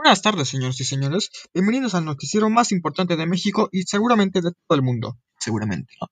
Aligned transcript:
Buenas 0.00 0.22
tardes, 0.22 0.48
señores 0.48 0.80
y 0.80 0.84
señores. 0.84 1.28
Bienvenidos 1.52 1.96
al 1.96 2.04
noticiero 2.04 2.48
más 2.48 2.70
importante 2.70 3.16
de 3.16 3.26
México 3.26 3.68
y 3.72 3.82
seguramente 3.82 4.40
de 4.40 4.52
todo 4.52 4.76
el 4.76 4.82
mundo. 4.82 5.18
Seguramente, 5.40 5.92
¿no? 6.00 6.06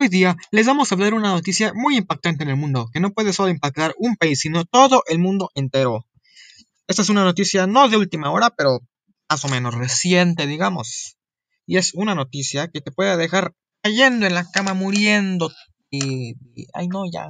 Hoy 0.00 0.08
día 0.08 0.36
les 0.50 0.66
vamos 0.66 0.90
a 0.90 0.96
hablar 0.96 1.14
una 1.14 1.30
noticia 1.30 1.74
muy 1.74 1.96
impactante 1.96 2.42
en 2.42 2.50
el 2.50 2.56
mundo, 2.56 2.90
que 2.92 2.98
no 2.98 3.12
puede 3.12 3.32
solo 3.32 3.50
impactar 3.50 3.94
un 3.98 4.16
país, 4.16 4.40
sino 4.40 4.64
todo 4.64 5.04
el 5.06 5.20
mundo 5.20 5.52
entero. 5.54 6.04
Esta 6.88 7.02
es 7.02 7.08
una 7.08 7.22
noticia 7.22 7.68
no 7.68 7.88
de 7.88 7.98
última 7.98 8.32
hora, 8.32 8.50
pero 8.50 8.80
más 9.30 9.44
o 9.44 9.48
menos 9.48 9.76
reciente, 9.76 10.48
digamos. 10.48 11.16
Y 11.66 11.76
es 11.76 11.94
una 11.94 12.16
noticia 12.16 12.66
que 12.66 12.80
te 12.80 12.90
puede 12.90 13.16
dejar 13.16 13.54
cayendo 13.80 14.26
en 14.26 14.34
la 14.34 14.50
cama 14.50 14.74
muriendo. 14.74 15.52
Y, 15.88 16.34
ay 16.74 16.88
no, 16.88 17.04
ya. 17.08 17.28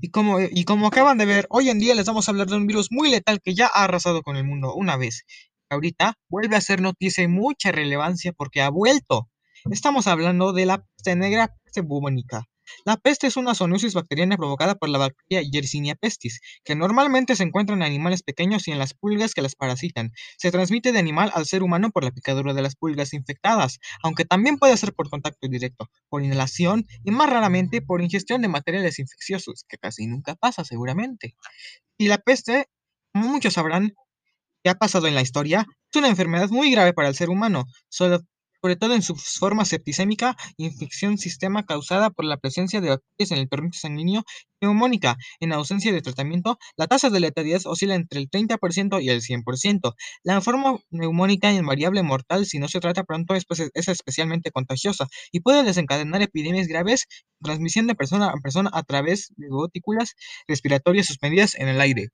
Y 0.00 0.10
como, 0.10 0.40
y 0.40 0.64
como 0.64 0.86
acaban 0.86 1.18
de 1.18 1.26
ver, 1.26 1.46
hoy 1.50 1.70
en 1.70 1.80
día 1.80 1.94
les 1.94 2.06
vamos 2.06 2.28
a 2.28 2.30
hablar 2.30 2.46
de 2.46 2.56
un 2.56 2.66
virus 2.66 2.88
muy 2.90 3.10
letal 3.10 3.40
que 3.42 3.54
ya 3.54 3.66
ha 3.66 3.84
arrasado 3.84 4.22
con 4.22 4.36
el 4.36 4.44
mundo 4.44 4.74
una 4.74 4.96
vez. 4.96 5.24
Ahorita 5.70 6.14
vuelve 6.28 6.56
a 6.56 6.60
ser 6.60 6.80
noticia 6.80 7.24
y 7.24 7.28
mucha 7.28 7.72
relevancia 7.72 8.32
porque 8.32 8.62
ha 8.62 8.70
vuelto. 8.70 9.28
Estamos 9.70 10.06
hablando 10.06 10.52
de 10.52 10.66
la 10.66 10.78
peste 10.78 11.16
negra 11.16 11.54
peste 11.64 11.80
bubónica. 11.80 12.44
La 12.88 12.96
peste 12.96 13.26
es 13.26 13.36
una 13.36 13.54
zoonosis 13.54 13.92
bacteriana 13.92 14.38
provocada 14.38 14.74
por 14.74 14.88
la 14.88 14.96
bacteria 14.96 15.42
Yersinia 15.42 15.94
pestis, 15.94 16.40
que 16.64 16.74
normalmente 16.74 17.36
se 17.36 17.42
encuentra 17.42 17.76
en 17.76 17.82
animales 17.82 18.22
pequeños 18.22 18.66
y 18.66 18.70
en 18.70 18.78
las 18.78 18.94
pulgas 18.94 19.34
que 19.34 19.42
las 19.42 19.54
parasitan. 19.54 20.12
Se 20.38 20.50
transmite 20.50 20.90
de 20.92 20.98
animal 20.98 21.30
al 21.34 21.44
ser 21.44 21.62
humano 21.62 21.90
por 21.90 22.02
la 22.02 22.12
picadura 22.12 22.54
de 22.54 22.62
las 22.62 22.76
pulgas 22.76 23.12
infectadas, 23.12 23.78
aunque 24.02 24.24
también 24.24 24.56
puede 24.56 24.74
ser 24.78 24.94
por 24.94 25.10
contacto 25.10 25.48
directo, 25.48 25.90
por 26.08 26.22
inhalación 26.22 26.86
y 27.04 27.10
más 27.10 27.28
raramente 27.28 27.82
por 27.82 28.00
ingestión 28.00 28.40
de 28.40 28.48
materiales 28.48 28.98
infecciosos, 28.98 29.66
que 29.68 29.76
casi 29.76 30.06
nunca 30.06 30.34
pasa 30.36 30.64
seguramente. 30.64 31.34
Y 31.98 32.08
la 32.08 32.16
peste, 32.16 32.70
como 33.12 33.28
muchos 33.28 33.52
sabrán, 33.52 33.92
que 34.64 34.70
ha 34.70 34.76
pasado 34.76 35.08
en 35.08 35.14
la 35.14 35.20
historia, 35.20 35.66
es 35.92 35.98
una 35.98 36.08
enfermedad 36.08 36.48
muy 36.48 36.70
grave 36.70 36.94
para 36.94 37.08
el 37.08 37.14
ser 37.14 37.28
humano, 37.28 37.66
sobre 38.60 38.76
todo 38.76 38.94
en 38.94 39.02
su 39.02 39.14
forma 39.16 39.64
septicémica, 39.64 40.36
infección 40.56 41.18
sistema 41.18 41.64
causada 41.64 42.10
por 42.10 42.24
la 42.24 42.36
presencia 42.36 42.80
de 42.80 42.90
bacterias 42.90 43.30
en 43.32 43.38
el 43.38 43.48
torrente 43.48 43.78
sanguíneo 43.78 44.24
neumónica. 44.60 45.16
En 45.40 45.52
ausencia 45.52 45.92
de 45.92 46.02
tratamiento, 46.02 46.58
la 46.76 46.86
tasa 46.86 47.10
de 47.10 47.20
letalidad 47.20 47.60
oscila 47.66 47.94
entre 47.94 48.20
el 48.20 48.28
30% 48.30 49.00
y 49.02 49.10
el 49.10 49.22
100%. 49.22 49.94
La 50.22 50.40
forma 50.40 50.78
neumónica 50.90 51.52
invariable 51.52 52.02
mortal, 52.02 52.46
si 52.46 52.58
no 52.58 52.68
se 52.68 52.80
trata 52.80 53.04
pronto, 53.04 53.34
es, 53.34 53.44
pues, 53.46 53.70
es 53.72 53.88
especialmente 53.88 54.50
contagiosa 54.50 55.08
y 55.32 55.40
puede 55.40 55.62
desencadenar 55.64 56.22
epidemias 56.22 56.66
graves, 56.66 57.06
transmisión 57.42 57.86
de 57.86 57.94
persona 57.94 58.28
a 58.28 58.40
persona 58.42 58.70
a 58.72 58.82
través 58.82 59.32
de 59.36 59.48
gotículas 59.48 60.14
respiratorias 60.46 61.06
suspendidas 61.06 61.54
en 61.54 61.68
el 61.68 61.80
aire. 61.80 62.08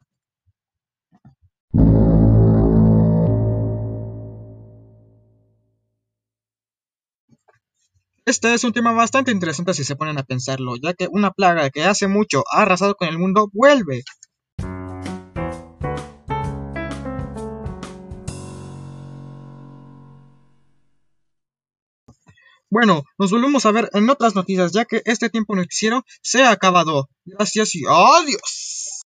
Este 8.26 8.54
es 8.54 8.64
un 8.64 8.72
tema 8.72 8.92
bastante 8.92 9.32
interesante 9.32 9.74
si 9.74 9.84
se 9.84 9.96
ponen 9.96 10.16
a 10.16 10.22
pensarlo, 10.22 10.76
ya 10.76 10.94
que 10.94 11.08
una 11.10 11.32
plaga 11.32 11.68
que 11.68 11.84
hace 11.84 12.08
mucho 12.08 12.42
ha 12.50 12.62
arrasado 12.62 12.94
con 12.94 13.08
el 13.08 13.18
mundo 13.18 13.50
vuelve. 13.52 14.02
Bueno, 22.70 23.04
nos 23.18 23.30
volvemos 23.30 23.66
a 23.66 23.72
ver 23.72 23.90
en 23.92 24.08
otras 24.08 24.34
noticias, 24.34 24.72
ya 24.72 24.86
que 24.86 25.02
este 25.04 25.28
tiempo 25.28 25.54
noticiero 25.54 26.02
se 26.22 26.42
ha 26.42 26.50
acabado. 26.50 27.10
Gracias 27.26 27.74
y 27.74 27.82
adiós. 27.86 29.04